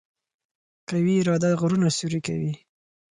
قوي 0.89 1.13
اراده 1.21 1.49
غرونه 1.61 1.87
سوري 1.97 2.19
کوي. 2.27 2.51